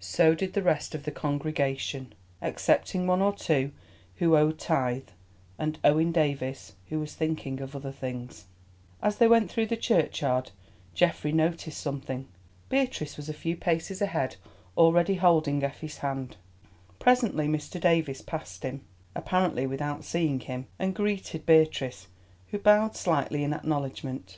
So 0.00 0.34
did 0.34 0.52
the 0.52 0.60
rest 0.62 0.94
of 0.94 1.04
the 1.04 1.10
congregation, 1.10 2.12
excepting 2.42 3.06
one 3.06 3.22
or 3.22 3.32
two 3.34 3.70
who 4.16 4.36
owed 4.36 4.58
tithe, 4.58 5.08
and 5.58 5.78
Owen 5.82 6.12
Davies, 6.12 6.74
who 6.90 7.00
was 7.00 7.14
thinking 7.14 7.58
of 7.62 7.74
other 7.74 7.90
things. 7.90 8.44
As 9.02 9.16
they 9.16 9.26
went 9.26 9.50
through 9.50 9.64
the 9.64 9.78
churchyard, 9.78 10.50
Geoffrey 10.92 11.32
noticed 11.32 11.80
something. 11.80 12.28
Beatrice 12.68 13.16
was 13.16 13.30
a 13.30 13.32
few 13.32 13.56
paces 13.56 14.02
ahead 14.02 14.36
holding 14.76 15.64
Effie's 15.64 15.96
hand. 15.96 16.36
Presently 16.98 17.48
Mr. 17.48 17.80
Davies 17.80 18.20
passed 18.20 18.64
him, 18.64 18.82
apparently 19.14 19.66
without 19.66 20.04
seeing 20.04 20.40
him, 20.40 20.66
and 20.78 20.94
greeted 20.94 21.46
Beatrice, 21.46 22.08
who 22.48 22.58
bowed 22.58 22.94
slightly 22.94 23.42
in 23.42 23.54
acknowledgment. 23.54 24.36